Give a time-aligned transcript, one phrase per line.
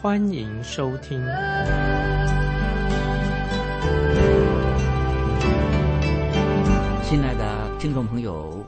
[0.00, 1.18] 欢迎收听。
[7.02, 8.64] 亲爱的听众朋友，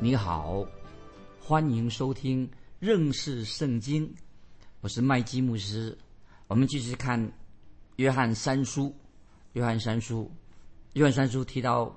[0.00, 0.66] 你好，
[1.38, 2.50] 欢迎收听
[2.80, 4.12] 认识圣经，
[4.80, 5.96] 我是麦基牧师。
[6.48, 7.32] 我们继续看
[7.94, 8.92] 约翰三书，
[9.52, 10.28] 约翰三书，
[10.94, 11.96] 约翰三书提到。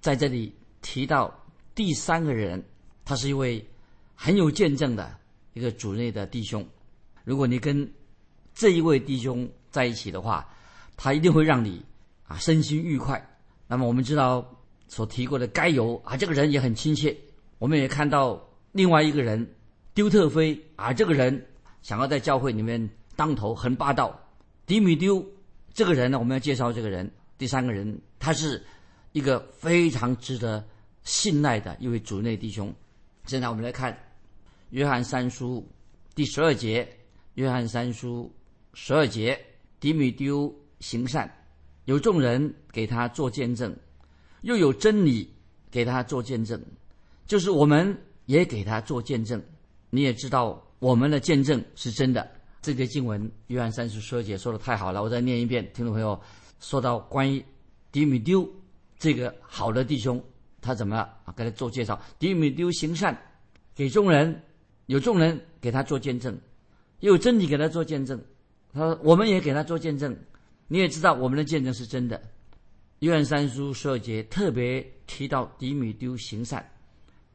[0.00, 1.34] 在这里提到
[1.74, 2.62] 第三个人，
[3.02, 3.66] 他是一位
[4.14, 5.18] 很有见证的
[5.54, 6.66] 一个主内的弟兄。
[7.24, 7.90] 如果你跟
[8.54, 10.48] 这一位弟兄在一起的话，
[10.96, 11.84] 他一定会让你
[12.26, 13.24] 啊身心愉快。
[13.66, 14.44] 那么我们知道
[14.88, 17.16] 所提过的该有啊，这个人也很亲切。
[17.58, 18.40] 我们也看到
[18.72, 19.54] 另外一个人
[19.94, 21.46] 丢特飞啊，这个人
[21.82, 24.18] 想要在教会里面当头，很霸道。
[24.66, 25.24] 迪米丢
[25.72, 27.10] 这个人呢，我们要介绍这个人。
[27.38, 28.62] 第三个人他是。
[29.12, 30.64] 一个非常值得
[31.02, 32.72] 信赖的一位主内弟兄。
[33.26, 33.92] 现在我们来看
[34.68, 35.66] 《约翰三书》
[36.14, 36.84] 第十二节，
[37.34, 38.32] 《约翰三书》
[38.74, 39.38] 十二节，
[39.78, 41.30] 迪米丢行善，
[41.84, 43.74] 有众人给他做见证，
[44.42, 45.28] 又有真理
[45.70, 46.60] 给他做见证，
[47.26, 49.42] 就是我们也给他做见证。
[49.90, 52.30] 你也知道我们的见证是真的。
[52.62, 56.20] 这节经文《约翰三书》十二节说的太好了，我再念一遍，听众朋友，
[56.60, 57.44] 说到关于
[57.90, 58.48] 迪米丢。
[58.98, 60.22] 这个好的弟兄，
[60.60, 61.32] 他怎么啊？
[61.34, 61.98] 给他做介绍。
[62.18, 63.18] 迪米丢行善，
[63.74, 64.42] 给众人，
[64.86, 66.38] 有众人给他做见证，
[66.98, 68.22] 又有真理给他做见证。
[68.72, 70.16] 他说：“我们也给他做见证。”
[70.72, 72.22] 你也知道我们的见证是真的。
[73.00, 76.64] 约翰三书十二节特别提到迪米丢行善，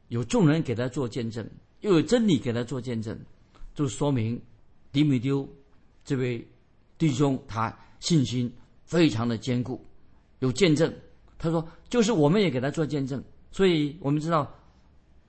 [0.08, 1.46] 有众人给他做见证，
[1.80, 3.18] 又有真理给他做见证，
[3.74, 4.40] 就说明
[4.90, 5.46] 迪米丢
[6.04, 6.46] 这位
[6.96, 8.50] 弟兄他信心
[8.84, 9.84] 非常的坚固，
[10.38, 10.90] 有见证。
[11.36, 14.50] 他说：“就是我们也给他做见证，所以我们知道，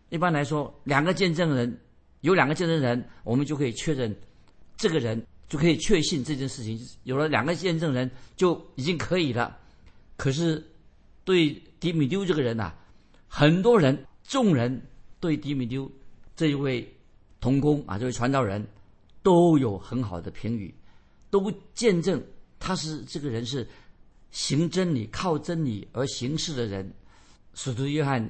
[0.07, 1.77] 一般来说，两个见证人
[2.21, 4.15] 有两个见证人，我们就可以确认
[4.77, 6.79] 这个人就可以确信这件事情。
[7.03, 9.57] 有了两个见证人就已经可以了。
[10.15, 10.65] 可是
[11.23, 12.73] 对迪米丢这个人呐，
[13.27, 14.81] 很多人众人
[15.19, 15.91] 对迪米丢
[16.35, 16.87] 这一位
[17.39, 18.65] 童工啊，这位传道人
[19.23, 20.73] 都有很好的评语，
[21.29, 22.23] 都见证
[22.59, 23.67] 他是这个人是。”
[24.29, 26.93] 行真理、靠真理而行事的人，
[27.53, 28.29] 使徒约翰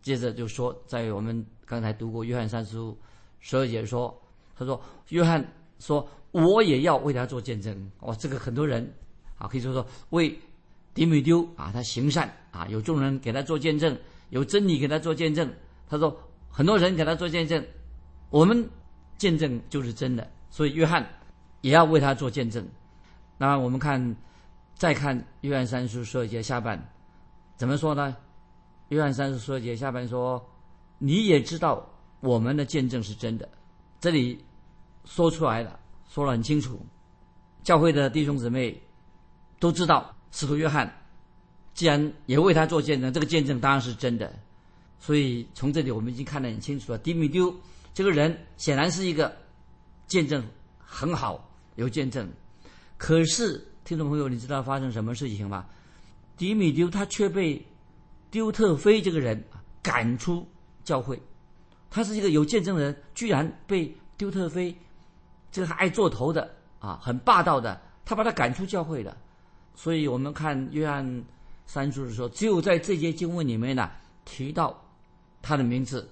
[0.00, 2.98] 接着就说，在我们刚才读过约翰三书
[3.40, 4.20] 十二节说，
[4.56, 5.46] 他说约翰
[5.84, 7.90] 说我也要为他做见证。
[8.00, 8.90] 哇，这个很多人
[9.36, 10.34] 啊，可以说说为
[10.94, 13.96] 迪米丢啊，他行善啊，有众人给他做见证，
[14.30, 15.52] 有真理给他做见证。
[15.88, 16.16] 他说
[16.48, 17.62] 很多人给他做见证，
[18.30, 18.68] 我们
[19.18, 21.06] 见证就是真的，所以约翰
[21.60, 22.66] 也要为他做见证。
[23.36, 24.16] 那我们看。
[24.76, 26.76] 再看约翰三书十二节下半，
[27.56, 28.16] 怎么说呢？
[28.88, 30.44] 约翰三书十二节下半说
[30.98, 33.48] ：“你也知道我们的见证是真的。”
[34.00, 34.44] 这里
[35.04, 35.78] 说出来了，
[36.08, 36.84] 说得很清楚。
[37.62, 38.80] 教会的弟兄姊妹
[39.58, 40.90] 都知道，使徒约翰
[41.74, 44.32] 既然也为他做见证，这个见证当然是真的。
[44.98, 46.98] 所以从这里我们已经看得很清楚了。
[46.98, 47.54] 迪米丢
[47.92, 49.36] 这个人显然是一个
[50.06, 50.44] 见证
[50.78, 52.28] 很好，有见证，
[52.96, 53.68] 可是。
[53.84, 55.66] 听众朋友，你知道发生什么事情吗？
[56.38, 57.62] 迪米丢他却被
[58.30, 59.44] 丢特飞这个人
[59.82, 60.48] 赶出
[60.82, 61.20] 教会。
[61.90, 64.74] 他是一个有见证人，居然被丢特飞
[65.54, 69.16] 这个爱做头的啊，很霸道的，他把他赶出教会的。
[69.76, 71.24] 所以我们看约翰
[71.64, 73.88] 三书的时候，只有在这节经文里面呢
[74.24, 74.76] 提到
[75.40, 76.10] 他的名字，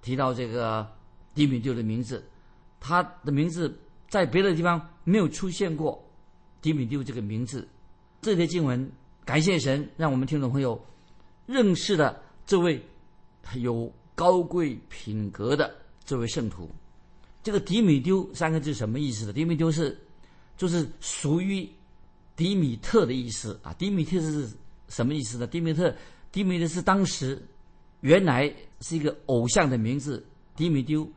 [0.00, 0.90] 提到这个
[1.34, 2.26] 迪米丢的名字，
[2.80, 6.02] 他的名字在别的地方没有出现过。
[6.62, 7.68] 迪米丢这个名字，
[8.22, 8.90] 这节经文，
[9.22, 10.82] 感谢神，让我们听众朋友
[11.44, 12.82] 认识了这位
[13.56, 15.76] 有高贵品格的
[16.06, 16.70] 这位圣徒。
[17.42, 19.32] 这个迪米丢三个字什么意思呢？
[19.32, 19.96] 迪米丢是
[20.56, 21.68] 就是属于
[22.36, 23.72] 迪米特的意思啊。
[23.74, 24.48] 迪米特是
[24.88, 25.46] 什么意思呢？
[25.46, 25.94] 迪米特，
[26.30, 27.40] 迪米特是当时
[28.00, 30.24] 原来是一个偶像的名字。
[30.56, 31.08] 迪米丢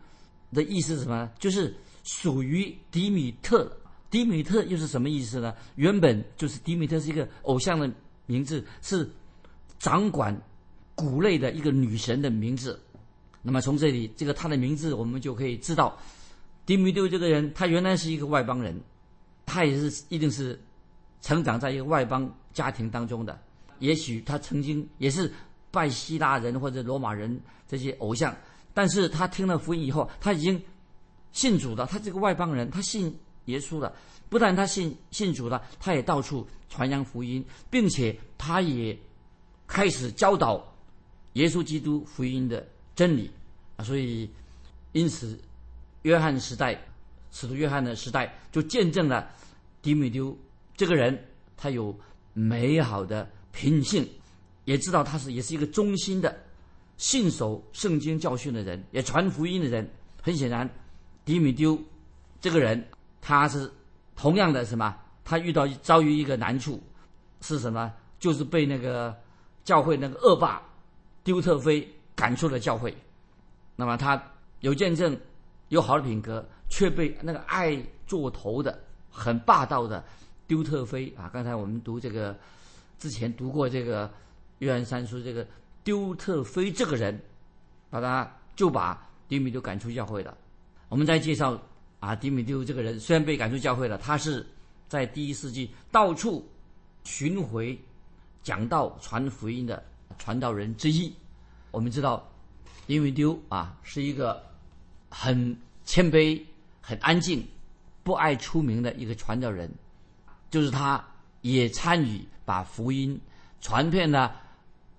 [0.54, 1.30] 的意思是什么？
[1.40, 3.72] 就是属于迪米特。
[4.10, 5.54] 迪米特又是什么意思呢？
[5.76, 7.92] 原本就是迪米特是一个偶像的
[8.26, 9.10] 名字，是
[9.80, 10.40] 掌管
[10.96, 12.80] 谷类的一个女神的名字。
[13.42, 15.98] 那么从这里，这个他的名字，我们就可以知道，
[16.66, 18.80] 迪米丢这个人，他原来是一个外邦人，
[19.46, 20.60] 他也是一定是
[21.22, 23.40] 成长在一个外邦家庭当中的，
[23.80, 25.32] 也许他曾经也是
[25.72, 28.36] 拜希腊人或者罗马人这些偶像，
[28.74, 30.62] 但是他听了福音以后，他已经
[31.32, 31.86] 信主了。
[31.86, 33.94] 他这个外邦人，他信耶稣了。
[34.30, 38.98] 不但他信信主了，他也到处传扬福音，并且他也
[39.68, 40.74] 开始教导
[41.34, 42.66] 耶稣基督福音的
[43.02, 43.32] 真理
[43.78, 43.84] 啊。
[43.84, 44.30] 所以，
[44.92, 45.36] 因此，
[46.04, 46.80] 约翰时代，
[47.32, 49.28] 使徒约翰的时代，就见证了
[49.82, 50.38] 迪米丢
[50.78, 51.18] 这个人，
[51.58, 51.98] 他有
[52.34, 54.08] 美好的品性，
[54.66, 56.38] 也知道他是也是一个忠心的、
[56.98, 59.90] 信守圣经教训的人，也传福音的人。
[60.22, 60.70] 很显然，
[61.26, 61.76] 迪米丢
[62.40, 62.88] 这个人，
[63.20, 63.72] 他是。
[64.14, 64.96] 同样的什么？
[65.24, 66.80] 他遇到遭遇一个难处，
[67.40, 67.92] 是什么？
[68.20, 69.18] 就是被那个
[69.64, 70.62] 教会那个恶霸
[71.24, 72.96] 丢特飞赶出了教会。
[73.76, 74.22] 那么他
[74.60, 75.18] 有见证，
[75.70, 78.80] 有好的品格，却被那个爱做头的、
[79.10, 80.04] 很霸道的
[80.46, 81.32] 丢特菲啊！
[81.34, 82.38] 刚才我们读这个
[83.00, 84.12] 之前读过这个
[84.60, 85.48] 约翰三书，这个
[85.84, 87.20] 丢特菲这个人，
[87.90, 90.38] 把他就把迪米丢赶出教会了。
[90.90, 91.60] 我们再介绍。
[92.02, 94.44] 啊，迪米丢这个人虽然被赶出教会了，他是
[94.88, 96.44] 在第一世纪到处
[97.04, 97.80] 巡回
[98.42, 99.84] 讲道、传福音的
[100.18, 101.14] 传道人之一。
[101.72, 102.32] 我们知道，
[102.86, 104.44] 因为丢啊是一个
[105.10, 106.40] 很谦卑、
[106.80, 107.44] 很安静、
[108.04, 109.70] 不爱出名的一个传道人，
[110.50, 111.04] 就是他
[111.42, 113.20] 也参与把福音
[113.60, 114.36] 传遍了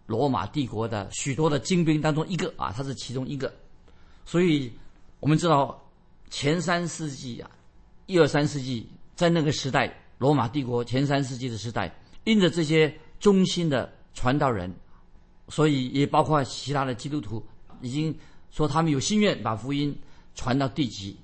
[0.06, 3.52] 罗马帝国的许多的精兵当中一个啊，他是其中一个。
[4.24, 4.72] 所以
[5.20, 5.78] 我们知道。
[6.34, 7.50] 前三世纪啊，
[8.06, 11.94] 一二三世纪，在那个时代，罗马帝国前三世纪的时代，
[12.24, 14.74] 因着这些忠心的传道人，
[15.48, 17.44] 所以也包括其他的基督徒，
[17.80, 18.16] 已经
[18.50, 19.96] 说他们有心愿把福音
[20.34, 21.16] 传到地极。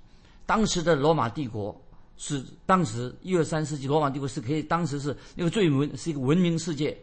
[0.46, 1.78] 当时的罗马帝国
[2.16, 6.96] 是当时一二三世纪，罗马帝国是可以当时是那个最文是一个文明世界。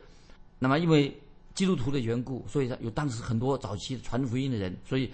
[0.60, 1.16] 那么因为
[1.54, 5.10] 基督徒的缘故，所以有当时很多早期传福音的人，所以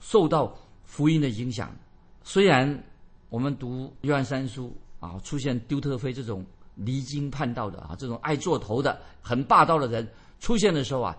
[0.00, 1.74] 受到福音的影响。
[2.22, 2.84] 虽然
[3.28, 6.44] 我们读约翰三书啊，出现丢特菲这种
[6.74, 10.06] 离经叛道的啊，这种爱做头的、很霸道的人
[10.38, 11.16] 出现的时候啊，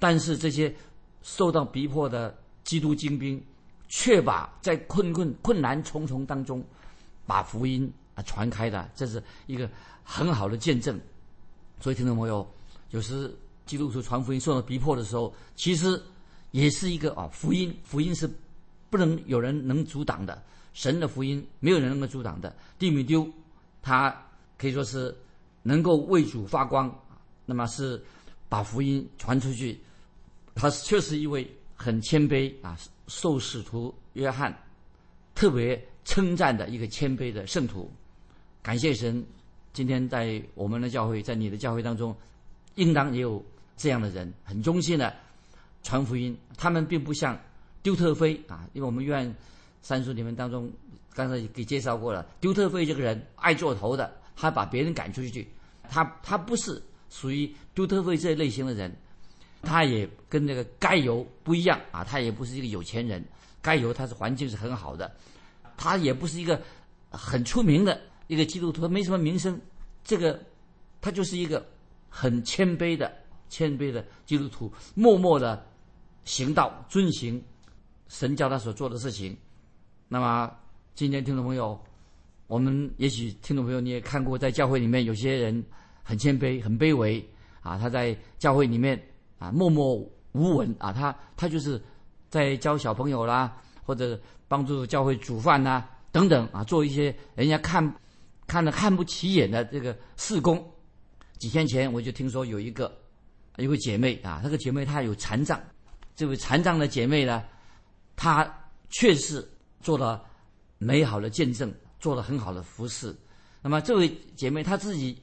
[0.00, 0.74] 但是这些
[1.22, 3.40] 受到逼迫的基督精兵，
[3.88, 6.60] 却把在困困困难重重当中，
[7.24, 9.70] 把福音啊传开的，这是一个
[10.02, 10.98] 很好的见证。
[11.78, 12.44] 所以听众朋友，
[12.90, 13.32] 有时
[13.64, 16.02] 基督徒传福音受到逼迫的时候，其实
[16.50, 18.28] 也是一个啊福音，福音是。
[18.90, 20.42] 不能有人能阻挡的，
[20.72, 22.52] 神的福音没有人能够阻挡的。
[22.76, 23.24] 蒂米丢，
[23.80, 24.12] 他
[24.58, 25.16] 可以说是
[25.62, 26.92] 能够为主发光，
[27.46, 28.02] 那么是
[28.48, 29.80] 把福音传出去。
[30.54, 34.56] 他确实一位很谦卑啊，受使徒约翰
[35.34, 37.90] 特别称赞的一个谦卑的圣徒。
[38.62, 39.24] 感谢神，
[39.72, 42.14] 今天在我们的教会，在你的教会当中，
[42.74, 43.44] 应当也有
[43.76, 45.14] 这样的人，很忠心的
[45.82, 46.36] 传福音。
[46.56, 47.38] 他们并不像。
[47.82, 49.34] 丢特菲啊，因为我们院
[49.80, 50.70] 三书里面当中，
[51.14, 52.26] 刚才给介绍过了。
[52.38, 55.48] 丢特菲这个人爱做头的，他把别人赶出去，
[55.88, 58.94] 他他不是属于丢特菲这一类型的人，
[59.62, 63.24] 他也跟那个该犹不一样啊，他也不是一个有钱人，
[63.60, 65.10] 该犹他是环境是很好的，
[65.76, 66.60] 他也不是一个
[67.10, 69.60] 很出名的一个基督徒，没什么名声，
[70.02, 70.40] 这个
[71.00, 71.66] 他就是一个
[72.08, 73.12] 很谦卑的
[73.48, 75.66] 谦卑的基督徒，默默的
[76.24, 77.42] 行道遵行。
[78.12, 79.36] 神教他所做的事情，
[80.08, 80.52] 那么
[80.96, 81.80] 今天听众朋友，
[82.48, 85.64] 我们也许听众朋友你也看过，在教会里面有些人
[86.02, 87.24] 很谦卑、很卑微
[87.60, 89.00] 啊，他在教会里面
[89.40, 89.96] 啊默默
[90.30, 91.82] 无闻啊，他他就是
[92.28, 94.16] 在教小朋友啦，或者
[94.46, 97.92] 帮助教会煮饭呐等等啊，做一些人家看
[98.46, 100.64] 看的看不起眼的这个事工。
[101.38, 102.96] 几天前我就听说有一个
[103.56, 105.60] 有个姐妹啊，这个姐妹她有残障，
[106.14, 107.42] 这位残障的姐妹呢。
[108.22, 108.46] 她
[108.90, 109.48] 确实
[109.80, 110.22] 做了
[110.76, 113.16] 美好的见证，做了很好的服饰。
[113.62, 115.18] 那么这位姐妹她自己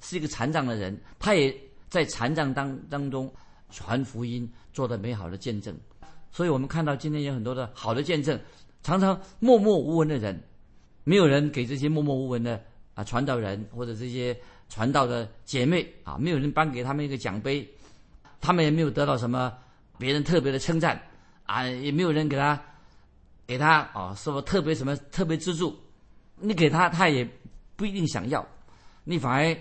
[0.00, 1.54] 是一个残障的人，她也
[1.90, 3.30] 在残障当当中
[3.70, 5.76] 传福音，做的美好的见证。
[6.30, 8.38] 所以我们看到今天有很多的好的见证，
[8.82, 10.42] 常常默默无闻的人，
[11.04, 12.62] 没有人给这些默默无闻的
[12.94, 14.36] 啊传道人或者这些
[14.68, 17.68] 传道的姐妹啊，没有人颁给他们一个奖杯，
[18.40, 19.52] 他们也没有得到什么
[19.98, 21.00] 别人特别的称赞。
[21.44, 22.62] 啊，也没有人给他，
[23.46, 25.74] 给他哦，说特别什么特别资助，
[26.36, 27.26] 你给他他也
[27.74, 28.46] 不一定想要，
[29.02, 29.56] 你反而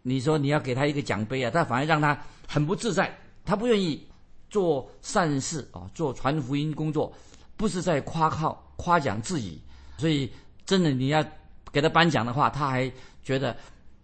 [0.00, 3.14] 你说你要给他一个奖杯啊，他反而让他很不自在，
[3.48, 4.06] 他不愿意
[4.50, 7.10] 做善事啊，做传福音工作，
[7.56, 9.58] 不是在夸靠夸奖自己，
[9.96, 10.30] 所以
[10.66, 11.24] 真的你要
[11.72, 13.56] 给他颁奖的话，他还觉得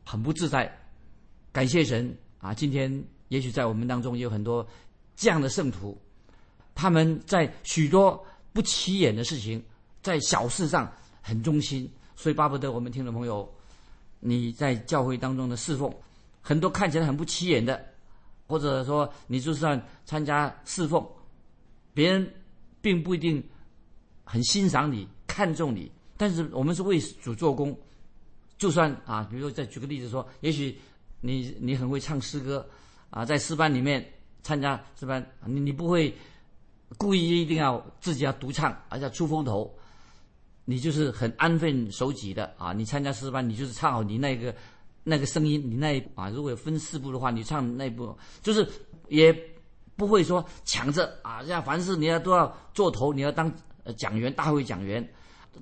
[0.03, 0.75] 很不自在。
[1.53, 2.55] 感谢神啊！
[2.55, 4.67] 今天也许在我们当中有很多
[5.15, 6.01] 这样的圣徒，
[6.75, 8.19] 他们在许多
[8.55, 9.63] 不起眼的事情，
[10.03, 11.87] 在小事上很忠心，
[12.17, 13.47] 所以巴不得我们听众朋友，
[14.21, 15.95] 你在教会当中的侍奉，
[16.41, 17.85] 很多看起来很不起眼的，
[18.47, 21.07] 或者说你就算参加侍奉，
[21.93, 22.35] 别人
[22.81, 23.43] 并不一定
[24.25, 27.77] 很欣赏你、看重你，但是我们是为主做工，
[28.59, 30.77] 就算啊，比如说再举个例子说，也许。
[31.27, 32.69] 你你很会唱诗歌，
[33.09, 34.07] 啊，在诗班里面
[34.43, 36.15] 参加诗班，你你不会
[36.99, 39.75] 故意一定要自己要独唱，而且出风头，
[40.67, 42.75] 你就是很安分守己的啊。
[42.75, 44.55] 你参加诗班，你就是唱好你那个
[45.05, 48.67] 那个声音，你那啊，如果分四部的话，你唱那部，就是
[49.09, 49.33] 也
[49.95, 53.53] 不会说抢着啊，像凡事你要都要做头，你要当
[53.97, 55.07] 讲员，大会讲员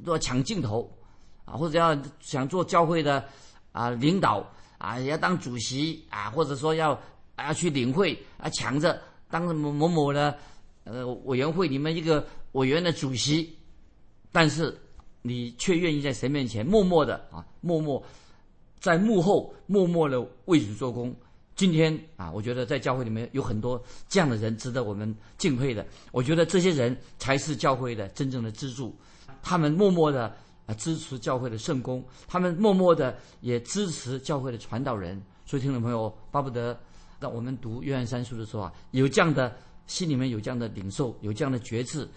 [0.05, 0.91] 都要抢镜头
[1.45, 3.23] 啊，或者要想做教会的
[3.73, 4.51] 啊领导。
[4.79, 7.01] 啊，要当主席啊，或者说要
[7.37, 10.37] 啊去领会啊，抢着当某某某的
[10.83, 13.57] 呃委员会里面一个委员的主席，
[14.33, 14.77] 但是
[15.23, 18.03] 你却愿意在神面前默默的啊，默默
[18.83, 21.15] 在幕后默默的为主做工。
[21.55, 25.87] 今天啊，我觉得在教会里面有很多这样的人值得我们敬佩的。
[26.11, 28.95] 我觉得这些人才是教会的真正的支柱，
[29.41, 30.35] 他们默默的。
[30.65, 35.21] 啊，支持教会的圣公，他们默默的也支持教会的传道人。
[35.45, 36.79] 所以，听众朋友，巴不得
[37.19, 39.53] 让我们读约翰三书的时候啊，有这样的
[39.89, 42.09] 心里面有这样的领受，有这样的觉知，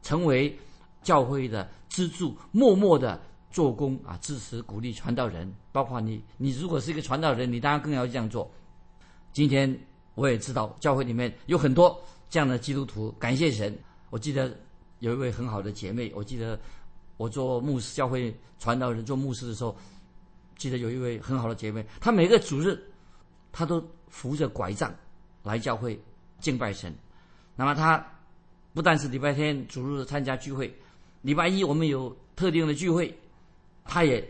[0.00, 0.56] 成为
[1.02, 5.52] 教会的支柱，默默的做工啊，支持鼓励传道人。
[5.72, 8.50] 包括你，你如果是一个传道人，你当然更要这样做。
[9.32, 9.78] 今天
[10.14, 13.76] 我也知道，教会里面有很多这样的基督徒，感谢神。
[14.10, 14.56] 我记得
[15.00, 16.58] 有一位很好的姐妹，我记得。
[17.18, 19.76] 我做牧师，教会传道人做牧师的时候，
[20.56, 22.80] 记得有一位很好的姐妹，她每个主日，
[23.50, 24.94] 她都扶着拐杖
[25.42, 26.00] 来教会
[26.38, 26.94] 敬拜神。
[27.56, 28.06] 那么她
[28.72, 30.72] 不但是礼拜天主日参加聚会，
[31.22, 33.12] 礼拜一我们有特定的聚会，
[33.88, 34.24] 她也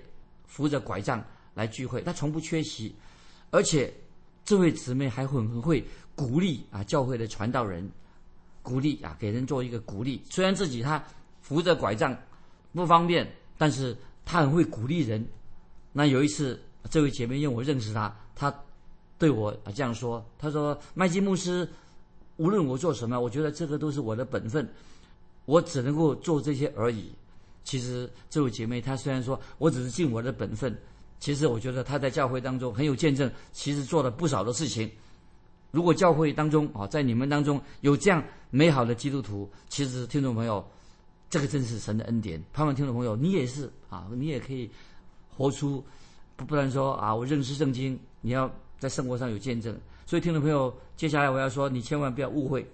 [0.46, 1.22] 扶着拐杖
[1.52, 2.94] 来聚会，她从不缺席。
[3.50, 3.92] 而且
[4.42, 5.84] 这位姊妹还很会
[6.14, 7.86] 鼓励啊，教会的传道人，
[8.62, 10.22] 鼓励啊，给人做一个鼓励。
[10.30, 11.04] 虽然自己她
[11.42, 12.16] 扶着拐杖。
[12.74, 15.26] 不方便，但是他很会鼓励人。
[15.92, 18.54] 那有一次，这位姐妹因为我认识他，他
[19.18, 21.68] 对我啊这样说：“他说，麦基牧师，
[22.36, 24.68] 无论我做什么，我觉得这个都是我的本分，
[25.44, 27.10] 我只能够做这些而已。”
[27.68, 30.75] 其实，这位姐妹她虽然说我只是尽我的本分，
[31.20, 34.90] 其实我觉得她在教会当中很有见证，其实做了不少的事情。
[35.70, 40.66] 如果教会当中啊，在你们当中有这样美好的基督徒，其实听众朋友。
[41.30, 44.70] 这个真是神的恩典，盼望听众朋友，你也是啊，你也可以
[45.37, 45.84] 活出，
[46.37, 49.78] 不不然说啊，我认识圣经，你要在生活上有见证。
[50.06, 52.66] 所以听众朋友，接下来我要说，你千万不要误会，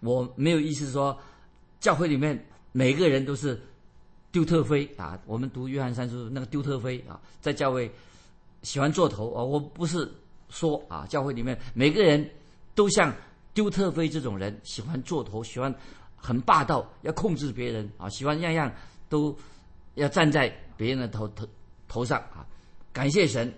[0.00, 1.16] 我没有意思说，
[1.78, 2.36] 教会里面
[2.72, 3.62] 每个人都是
[4.32, 5.16] 丢特飞啊。
[5.26, 7.88] 我们读约翰三书那个丢特飞啊，在教会
[8.62, 10.10] 喜欢做头啊，我不是
[10.48, 12.28] 说啊，教会里面每个人
[12.74, 13.14] 都像
[13.54, 15.72] 丢特飞这种人，喜欢做头，喜欢。
[16.24, 18.08] 很霸道，要控制别人啊！
[18.08, 18.72] 喜欢样样
[19.08, 19.36] 都
[19.96, 21.44] 要站在别人的头头
[21.88, 22.46] 头上啊！
[22.92, 23.52] 感谢神，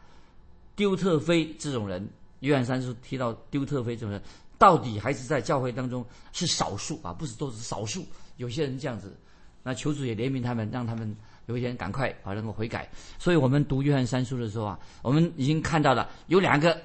[0.75, 2.09] 丢特飞这种人，
[2.41, 4.23] 约翰三书提到丢特飞这种人，
[4.57, 6.03] 到底还是在教会当中
[6.33, 8.03] 是少数啊，不是都是少数。
[8.39, 9.15] 有些人这样子，
[9.65, 11.17] 那求主也怜悯他们，让他们
[11.47, 12.89] 有一天赶快啊能够悔改。
[13.19, 16.81] 所以我们读约翰三书的时候啊，我们已经看到了有两个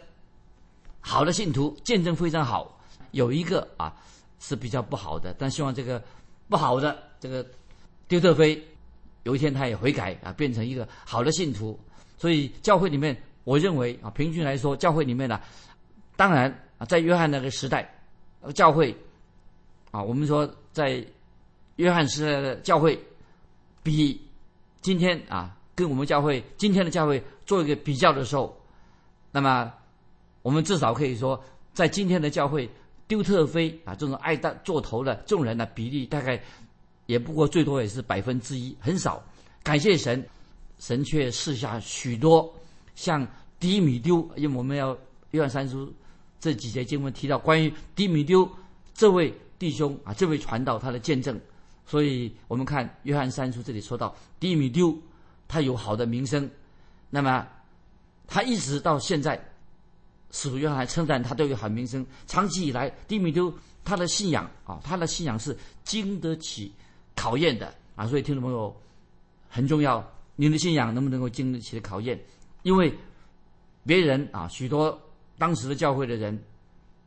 [0.99, 2.75] 好的信徒见证非常好，
[3.11, 3.93] 有一个啊。
[4.41, 6.01] 是比较不好的，但希望这个
[6.47, 7.45] 不好的这个
[8.07, 8.57] 丢特飞，
[9.23, 11.77] 有一天他也悔改啊，变成一个好的信徒。
[12.17, 15.41] 所以教会里面，我认为啊，平均来说，教会里面呢，
[16.15, 17.93] 当然啊，在约翰那个时代，
[18.55, 18.95] 教会
[19.91, 21.05] 啊，我们说在
[21.79, 22.99] 约翰时代的教会，
[23.81, 24.21] 比
[24.81, 28.53] 今天啊，跟我们教会今天的教会做一个比较的时候，
[29.31, 29.73] 那么
[30.41, 31.41] 我们至少可以说，
[31.73, 32.69] 在今天的教会。
[33.09, 36.39] 丢特飞啊，这种爱大做头的众人的，比例大概
[37.07, 39.19] 也不过最多也是百分之一，很少。
[39.63, 40.23] 感谢神，
[40.77, 42.53] 神却赐下许多
[42.93, 43.27] 像
[43.59, 44.95] 低米丢，因为我们要
[45.31, 45.91] 约翰三书
[46.39, 48.47] 这几节经文提到关于低米丢
[48.93, 51.35] 这位弟兄啊，这位传道他的见证，
[51.89, 54.95] 所以我们看约翰三书这里说到低米丢
[55.47, 56.47] 他有好的名声，
[57.09, 57.47] 那么
[58.27, 59.43] 他一直到现在。
[60.31, 62.05] 使徒约翰还称赞他都有好名声。
[62.27, 63.51] 长期以来，蒂米丢
[63.83, 66.71] 他的信仰啊，他的信仰是经得起
[67.15, 68.05] 考验的啊。
[68.05, 68.71] 所以听众朋友
[69.49, 72.19] 很重要，你的信仰能不能够经得起考验？
[72.61, 72.93] 因为
[73.87, 74.95] 别人啊，许多
[75.39, 76.39] 当时的教会的人，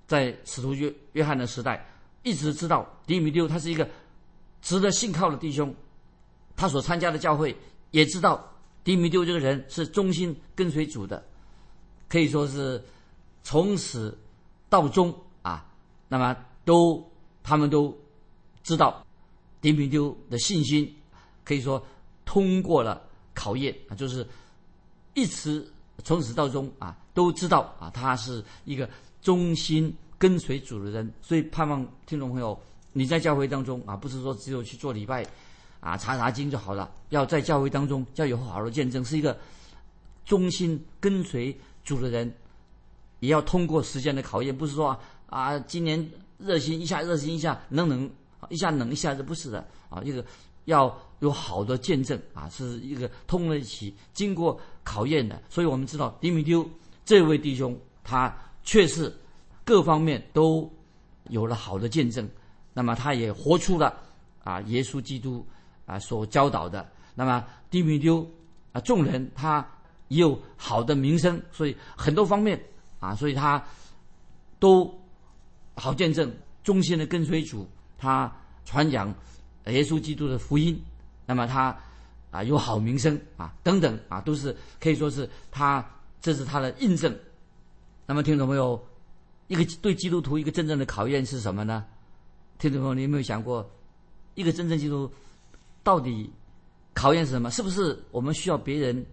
[0.08, 1.86] 在使徒约约翰的时代，
[2.24, 3.88] 一直知道迪米丢他是一个
[4.62, 5.74] 值得信靠的弟兄，
[6.56, 7.54] 他所参加的教会
[7.90, 8.50] 也知道
[8.82, 11.22] 迪米丢这个人是忠心跟随主的，
[12.08, 12.82] 可以说是
[13.42, 14.16] 从始
[14.70, 15.66] 到终啊，
[16.08, 17.06] 那么都
[17.42, 17.94] 他们都
[18.62, 19.04] 知道
[19.60, 20.90] 迪米丢的信心，
[21.44, 21.84] 可以说
[22.24, 23.02] 通过了
[23.34, 24.26] 考验啊，就是
[25.12, 25.68] 一直。
[26.04, 28.88] 从始到终啊，都知道啊，他是一个
[29.20, 32.58] 忠心跟随主的人，所以盼望听众朋友
[32.92, 35.26] 你在教会当中啊，不是说只有去做礼拜
[35.80, 39.36] 啊、查查经就好了，要在教会当中要有好的见证，是一个
[40.24, 42.32] 忠心跟随主的人，
[43.20, 44.96] 也要通过时间的考验，不是说
[45.26, 48.10] 啊，今年热心一下，热心一下，冷冷
[48.48, 50.24] 一下冷一下，这不是的啊，一个。
[50.66, 55.42] 要有好的见证啊，是一个通了起、经过考验的。
[55.50, 56.64] 所以我们知道，迪米丢
[57.04, 58.32] 这位弟兄，他
[58.62, 59.12] 确实
[59.64, 60.72] 各方面都
[61.30, 62.28] 有了好的见证。
[62.74, 63.94] 那么他也活出了
[64.44, 65.46] 啊，耶稣基督
[65.86, 66.86] 啊所教导的。
[67.14, 68.26] 那么迪米丢
[68.72, 69.66] 啊，众人他
[70.08, 72.60] 也有好的名声，所以很多方面
[73.00, 73.62] 啊，所以他
[74.58, 74.92] 都
[75.76, 78.30] 好见证，忠心的跟随主，他
[78.64, 79.14] 传讲。
[79.66, 80.76] 耶稣基督的福音，
[81.24, 81.72] 那么他
[82.32, 85.88] 啊有好名声啊等等啊都是可以说是他
[86.20, 87.16] 这是他的印证。
[88.04, 88.84] 那么听众朋友，
[89.46, 91.84] 一个对基督徒一个真正的考验是什么呢？
[92.62, 93.68] 听众朋友，你有没有想过，
[94.36, 95.12] 一个真正基督徒
[95.82, 96.32] 到底
[96.94, 97.50] 考验是什么？
[97.50, 99.04] 是不是我们需要别人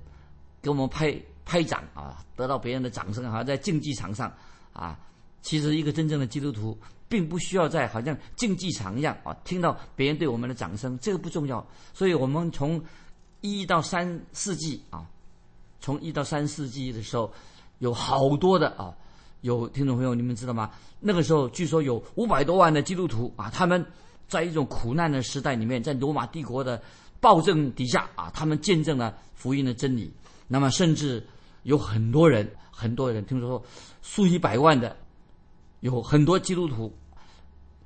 [0.62, 3.26] 给我们拍拍掌啊，得到别人的掌声？
[3.26, 4.32] 好像在竞技场上
[4.72, 5.00] 啊，
[5.42, 6.78] 其实一个真正的基督徒。
[7.10, 11.66] 并不需要在好像竞技场一样啊，听到别人对我们的掌声，这个不重要。
[11.92, 12.80] 所以我们从
[13.42, 15.10] 一到三世纪啊，
[15.80, 17.34] 从一到三世纪的时候，
[17.80, 18.96] 有好多的啊，
[19.42, 20.70] 有听众朋友，你们知道吗？
[21.00, 23.86] 那个时候据说有五百多万的基督徒啊，他们
[24.28, 26.82] 在一种苦难的时代里面，在罗马帝国的
[27.20, 30.14] 暴政底下啊，他们见证了福音的真理。
[30.48, 31.26] 那么甚至
[31.64, 33.64] 有很多人，很多人听说
[34.02, 34.96] 数以百万的。
[35.82, 36.94] 有很多基督徒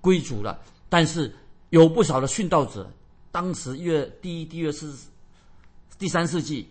[0.01, 1.31] 归主了，但是
[1.69, 2.91] 有不少的殉道者。
[3.31, 4.91] 当时约第一、第二世、
[5.99, 6.67] 第三世纪，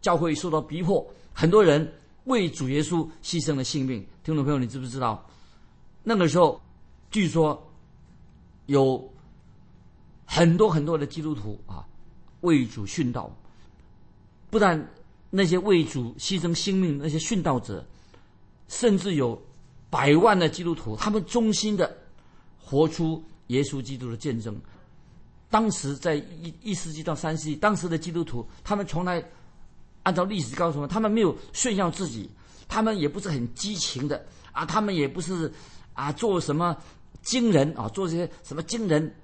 [0.00, 1.92] 教会受到逼迫，很多人
[2.24, 4.06] 为主耶稣牺牲了性命。
[4.22, 5.24] 听众朋友，你知不知道？
[6.02, 6.60] 那个时候，
[7.10, 7.70] 据说
[8.66, 9.12] 有
[10.24, 11.86] 很多很多的基督徒啊，
[12.40, 13.30] 为主殉道。
[14.50, 14.88] 不但
[15.30, 17.86] 那些为主牺牲性命那些殉道者，
[18.68, 19.40] 甚至有。
[19.92, 21.98] 百万的基督徒，他们忠心的
[22.60, 24.56] 活出耶稣基督的见证。
[25.50, 29.20] 当时在一一世纪到三世纪，当时的基督徒，他们从来
[30.02, 32.30] 按照历史告诉我们，他们没有炫耀自己，
[32.68, 35.52] 他们也不是很激情的啊，他们也不是
[35.94, 36.76] 啊做什么
[37.22, 39.14] 惊人啊，做这些什么惊人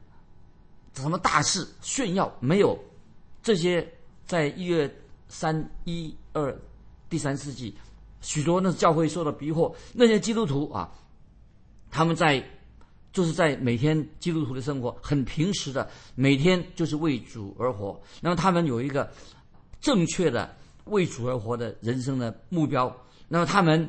[0.95, 2.79] 什么大事炫耀，没有
[3.43, 3.87] 这些。
[4.27, 4.93] 在一月
[5.29, 6.53] 三一二
[7.09, 7.73] 第三世纪。
[8.21, 10.91] 许多那教会受到逼迫，那些基督徒啊，
[11.93, 12.45] 他们在
[13.12, 18.03] 就是在每天基督徒的生活很平时的，每天就是为主而活。
[18.21, 19.09] 那么他们有一个
[19.81, 20.53] 正确的
[20.87, 22.94] 为主而活的人生的目标。
[23.29, 23.88] 那么他们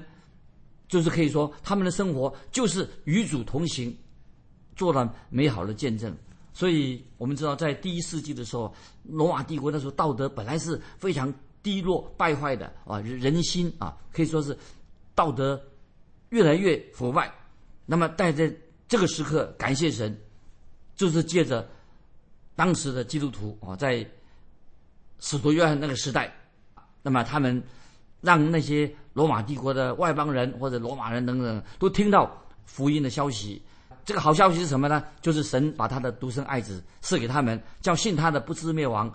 [0.87, 3.95] 就是可以说，他们的生活就是与主同行，
[4.75, 6.15] 做了美好的见证。
[6.53, 11.33] 所以我们知道，在第一世纪的时候，罗马帝国那时候道德本来是非常。
[11.63, 14.57] 低落败坏的啊，人心啊，可以说是
[15.13, 15.61] 道德
[16.29, 17.29] 越来越腐败。
[17.85, 18.49] 那么，但在
[18.87, 20.17] 这个时刻，感谢神，
[20.95, 21.67] 就是借着
[22.55, 24.07] 当时的基督徒啊，在
[25.19, 26.33] 使徒约翰那个时代，
[27.01, 27.61] 那么他们
[28.21, 32.31] 让那些罗马帝国的外邦人或者罗马人等等都听到
[32.65, 33.61] 福音的消息。
[34.05, 35.03] 这个好消息是什么呢？
[35.21, 39.13] 就是神把他的独生爱子赐给他们，叫信他的不至灭亡。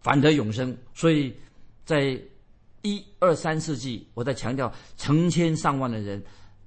[0.00, 1.34] 反得永生，所以
[1.84, 2.20] 在
[2.82, 6.22] 一二三世纪，我在强调，成千上万的人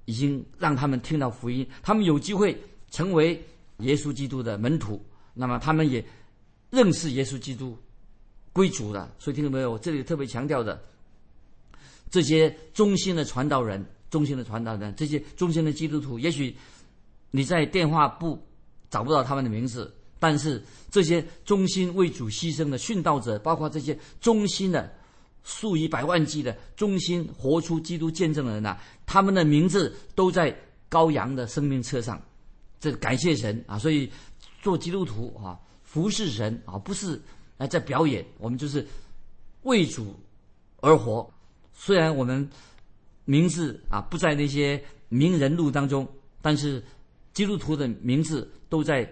[0.06, 3.40] 已经让他们听到福音，他们有机会成为
[3.78, 5.04] 耶稣基督的门徒，
[5.36, 6.04] 那么他们也
[6.72, 7.78] 认识耶稣基督，
[8.58, 9.14] 归主了。
[9.20, 9.72] 所以听到没有？
[9.74, 10.82] 我这里特别强调的，
[12.10, 16.56] 这些忠心的传道人，忠心的传道人，这些忠心的基督徒，也许
[17.30, 18.44] 你在电话簿
[18.90, 19.94] 找不到他们的名字。
[20.20, 24.92] 但是这些忠心为主牺牲的殉道者，包括这些忠心的
[25.44, 30.52] 数以百万计的忠心活出基督见证的人呐，他们的名字都在
[30.90, 32.20] 羔羊的生命册上。
[32.80, 33.78] 这感谢神啊！
[33.78, 34.10] 所以
[34.62, 37.20] 做基督徒啊，服侍神啊，不是
[37.58, 38.86] 啊在表演，我们就是
[39.64, 40.16] 为主
[40.82, 41.30] 而活。
[41.74, 42.48] 虽然我们
[43.26, 46.08] 名字啊不在那些名人录当中，
[46.42, 46.84] 但是
[47.34, 49.08] 基督徒的名字都在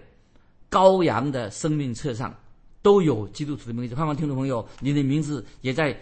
[0.70, 2.34] 羔羊的生命册上，
[2.82, 3.94] 都有基督徒的名字。
[3.94, 5.98] 盼望听众朋友，你的名字也在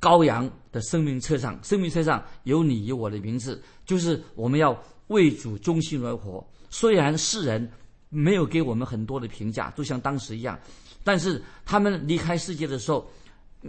[0.00, 4.76] 羔羊的生命册上，生命册上有你有我的名字，就是我们要
[5.08, 6.46] 为主忠心而活。
[6.70, 7.70] 虽然世人
[8.08, 10.58] 没有给我们很多的评价，就像当时一样，
[11.04, 13.08] 但是他们离开世界的时候，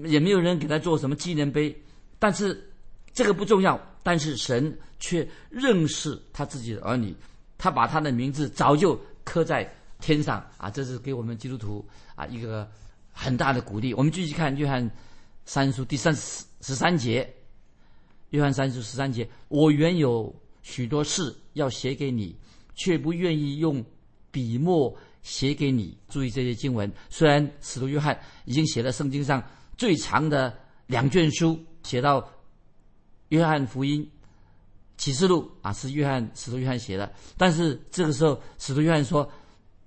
[0.06, 1.76] 也没有人给他做什么纪念碑。
[2.20, 2.72] 但是
[3.14, 7.16] 这个不重要，但是神却认识他自己的儿女，
[7.58, 9.68] 他把他的名字早就刻在
[10.00, 10.70] 天上啊！
[10.70, 11.84] 这是给我们基督徒
[12.16, 12.70] 啊一个
[13.12, 13.94] 很大的鼓励。
[13.94, 14.90] 我们继续看约翰
[15.46, 17.28] 三书第三十十三节，
[18.30, 22.36] 约翰三书十三节，我原有许多事要写给你，
[22.76, 23.84] 却不愿意用
[24.38, 25.98] 笔墨写给你。
[26.08, 29.42] 注意这些经文，虽然使徒约翰已经写了圣经上
[29.76, 31.60] 最长的两卷书。
[31.84, 32.28] 写到
[33.30, 34.06] 约翰福音
[34.98, 37.10] 启示录啊，是约翰使徒约翰写的。
[37.38, 39.32] 但是这个时候，使徒约翰说，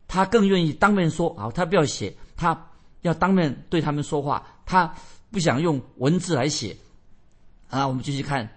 [0.08, 2.68] 他更愿意当面说啊，他不要写，他
[3.02, 4.90] 要当面对他们说话，他
[5.30, 6.74] 不想用文字来写。
[7.68, 8.48] 啊，我们继续看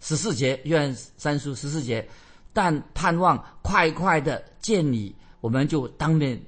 [0.00, 2.04] 十四节，约翰三书十四节，
[2.52, 6.40] 但盼望快快的见你，我们就当面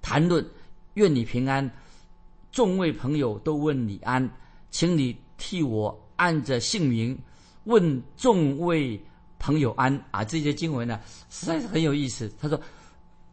[0.00, 0.44] 谈论，
[0.94, 1.70] 愿你平安。
[2.50, 4.30] 众位朋友都问你安，
[4.70, 5.16] 请你。
[5.36, 7.18] 替我按着姓名
[7.64, 8.98] 问众位
[9.38, 10.24] 朋友安啊！
[10.24, 12.32] 这些经文呢，实在是很有意思。
[12.40, 12.58] 他说：“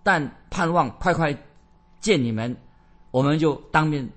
[0.03, 1.31] 但盼望快快
[2.01, 2.53] 见你们，
[3.11, 4.09] 我们就当面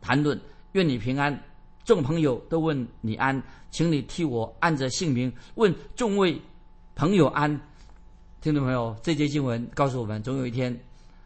[0.00, 0.40] 谈论，
[0.72, 1.38] 愿你平安。
[1.84, 6.40] 众朋友都问你安，请你替我按着姓名问众位
[6.94, 7.60] 朋友安。”
[8.40, 10.72] 听众朋友，这节经文告诉我们，总有一天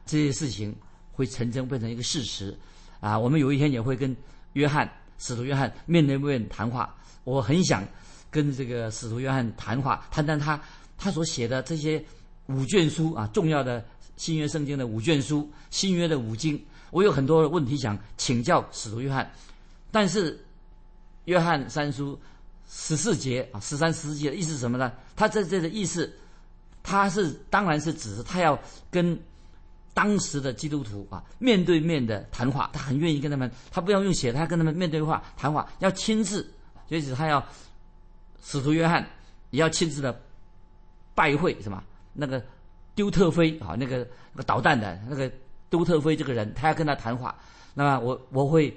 [0.07, 0.75] 这些事情
[1.12, 2.59] 会成真，变成一个事实
[3.01, 3.18] 啊！
[3.18, 4.16] 我们有一天也会跟
[4.55, 4.90] 约翰。
[5.18, 7.87] 使徒约翰面对面谈话，我很想
[8.29, 10.61] 跟这个使徒约翰谈话，谈谈他
[10.98, 12.05] 他所写的这些
[12.46, 13.85] 五卷书啊，重要的
[14.16, 19.31] 新约圣经的五卷书，新约的五经，我有很多的问题想请教使徒约翰。
[19.92, 20.44] 但是
[21.27, 22.18] 约翰三书
[22.68, 24.90] 十四节啊，十三十四节的意思是什么呢？
[25.14, 26.12] 他在这的意思，
[26.83, 28.59] 他是当然是指他要
[28.90, 29.18] 跟。
[29.95, 36.51] 当时的基督徒啊，面对面的谈话，他很愿意跟他们，他不要用写，他要跟他们面对话谈话，要亲自，
[36.88, 37.47] 所以他要
[38.42, 39.07] 使徒约翰
[39.51, 40.18] 也要亲自的
[41.14, 41.85] 拜会，什么？
[42.14, 42.42] 那个
[42.95, 43.99] 丢特飞啊，那个
[44.33, 45.31] 那个捣蛋的那个
[45.68, 47.37] 丢特飞这个人，他要跟他谈话，
[47.75, 48.75] 那么我我会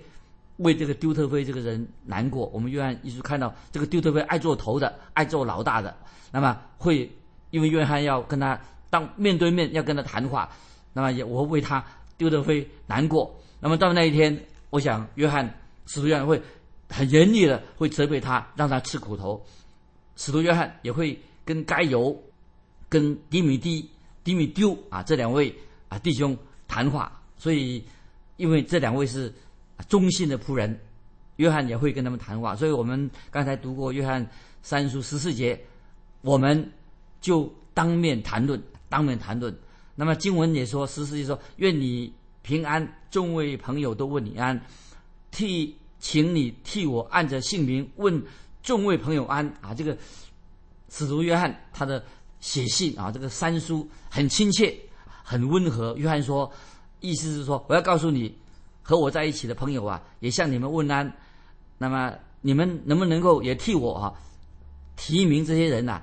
[0.57, 2.47] 为这个丢特飞这个人难过。
[2.47, 5.95] 我们约翰一直看到这个丢特飞爱做头的，爱做老大的，
[6.29, 7.09] 那么会
[7.55, 10.49] 因为约翰要跟他当面对面要跟他谈话。
[10.91, 11.81] 那么也我为他
[12.17, 13.33] 丢德飞难过。
[13.61, 14.37] 那么到那一天，
[14.71, 15.49] 我想约翰
[15.85, 16.41] 使徒约翰会
[16.89, 19.41] 很严厉的会责备他，让他吃苦头。
[20.17, 22.13] 使徒约翰也会跟该犹、
[22.89, 23.89] 跟迪米蒂、
[24.21, 25.55] 迪米丢啊这两位
[25.87, 26.37] 啊弟兄
[26.67, 27.09] 谈话。
[27.37, 27.81] 所以，
[28.35, 29.33] 因为这两位是
[29.87, 30.77] 忠心的仆人，
[31.37, 32.53] 约翰也会跟他们谈话。
[32.53, 34.27] 所以我们刚才读过约翰
[34.61, 35.57] 三书十四节，
[36.21, 36.69] 我们
[37.25, 39.51] 就当面谈论，当面谈论。
[39.95, 44.61] 那么经文也说，十四节说：“愿你平安，众位朋友都问你安，
[45.31, 48.23] 替请你替我按着姓名问
[48.61, 49.97] 众位朋友安啊。”这个
[50.91, 52.05] 使徒约翰他的
[52.41, 54.77] 写信啊，这个三书很亲切，
[55.23, 55.95] 很温和。
[55.97, 56.51] 约翰说，
[56.99, 58.37] 意思是说，我要告诉你，
[58.83, 61.11] 和我在一起的朋友啊，也向你们问安。
[61.79, 64.13] 那么你们能不能够也替我啊
[64.95, 65.99] 提名这些人呐，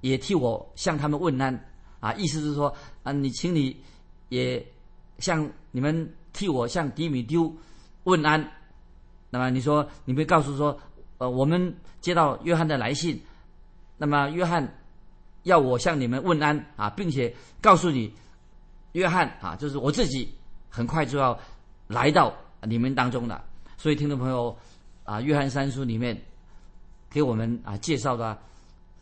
[0.00, 1.66] 也替我向他们问安？
[2.00, 3.76] 啊，意思是说，啊，你请你，
[4.30, 4.66] 也
[5.18, 7.54] 向你们替我向迪米丢
[8.04, 8.50] 问安。
[9.28, 10.80] 那么你说，你会告诉说，
[11.18, 13.20] 呃，我们接到约翰的来信，
[13.98, 14.66] 那么约翰
[15.42, 18.10] 要我向你们问安啊，并且告诉你，
[18.92, 20.32] 约翰啊，就是我自己
[20.70, 21.38] 很快就要
[21.86, 23.44] 来到你们当中了。
[23.76, 24.56] 所以听众朋友
[25.04, 26.18] 啊，约翰三书里面
[27.10, 28.38] 给我们啊介绍的。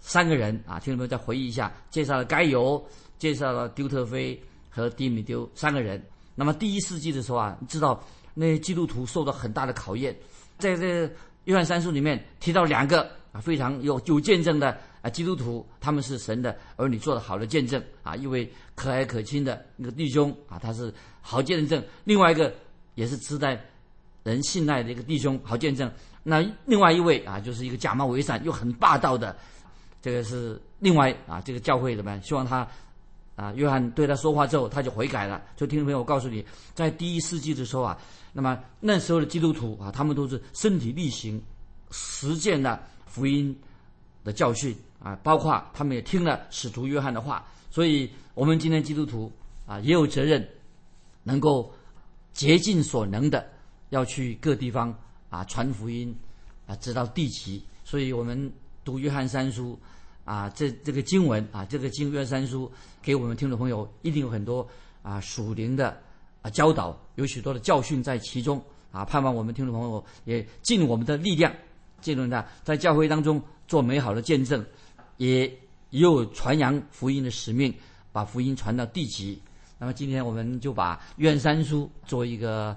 [0.00, 2.82] 三个人啊，听众朋友再回忆一下，介绍了该犹，
[3.18, 6.02] 介绍了丢特菲和迪米丢三个人。
[6.34, 10.16] 那么第一世纪的时候啊，你知道那些基督徒受到很大的考验，
[10.58, 11.10] 在这
[11.44, 22.54] 约翰三书里面提到两个啊非常有有见证的啊基督徒，他们是神的儿女，做的好的见证啊，一位可爱可亲的那个弟兄啊，他是好见证；另外一个
[22.94, 23.58] 也是值得
[24.22, 25.90] 人信赖的一个弟兄，好见证。
[26.22, 29.36] 那另外一位啊，就是一个假冒伪善又很霸道的。
[30.08, 32.22] 这个是另外啊，这个教会怎么样？
[32.22, 32.66] 希望他
[33.36, 35.42] 啊，约翰对他说话之后，他就悔改了。
[35.54, 36.42] 就听众朋友，我告诉你，
[36.74, 37.98] 在第一世纪的时候啊，
[38.32, 41.38] 那么那时候的基督徒啊，他们都是身体力行，
[41.90, 43.54] 实践了福音
[44.24, 47.44] 的教训啊，包括他们也听了使徒约翰的话。
[47.70, 49.30] 所以，我们今天基督徒
[49.66, 50.48] 啊，也有责任
[51.22, 51.70] 能够
[52.32, 53.46] 竭尽所能的
[53.90, 56.16] 要去各地方啊传福音
[56.66, 57.62] 啊，直到地极。
[57.84, 58.50] 所以我们
[58.86, 59.78] 读约翰三书。
[60.28, 64.68] 啊，这这个经文啊，这个经约三书给我们听众朋友一定有很多
[65.02, 65.98] 啊属灵的
[66.42, 68.62] 啊教导，有许多的教训在其中
[68.92, 69.06] 啊。
[69.06, 71.50] 盼望我们听众朋友也尽我们的力量，
[72.02, 74.62] 尽量的在教会当中做美好的见证，
[75.16, 75.50] 也
[75.88, 77.74] 有传扬福音的使命，
[78.12, 79.40] 把福音传到地极。
[79.78, 82.76] 那么今天我们就把约三书做一个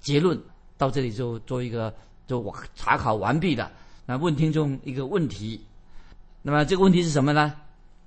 [0.00, 0.38] 结论，
[0.76, 1.94] 到这里就做一个
[2.26, 3.72] 就查考完毕的。
[4.04, 5.64] 那问听众一个问题。
[6.42, 7.54] 那么这个问题是什么呢？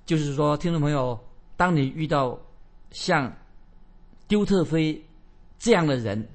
[0.04, 1.18] 就是说，听众朋友，
[1.56, 2.36] 当你遇到
[2.90, 3.32] 像
[4.26, 5.00] 丢特飞
[5.56, 6.28] 这样的人，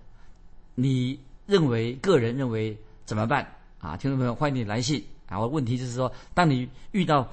[0.76, 3.46] 你认为个人认为怎么办
[3.80, 3.98] 啊？
[3.98, 5.38] 听众朋友，欢迎你来信啊！
[5.38, 7.28] 我问题就是说，当你遇到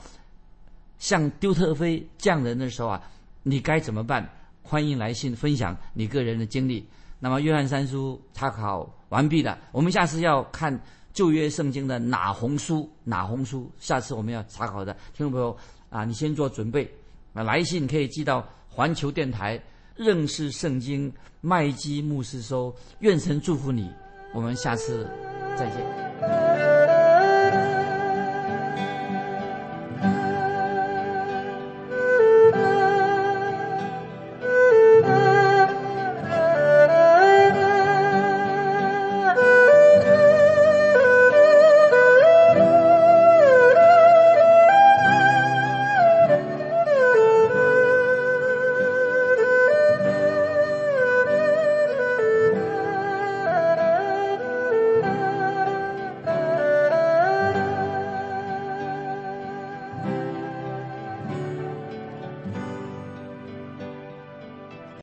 [0.98, 3.00] 像丢特飞这样的人的时候啊，
[3.44, 4.28] 你该怎么办？
[4.62, 6.84] 欢迎来信分享你个人的经历。
[7.20, 10.80] 那么，约翰三书查考完毕了，我们下次要看。
[11.16, 12.86] 旧约圣经的哪红书？
[13.02, 13.72] 哪红书？
[13.80, 15.56] 下次我们要查考的听众朋友
[15.88, 16.86] 啊，你先做准备。
[17.32, 19.58] 啊，来信可以寄到环球电台
[19.94, 22.74] 认识圣经麦基牧师收。
[23.00, 23.90] 愿神祝福你，
[24.34, 25.08] 我们下次
[25.56, 26.05] 再见。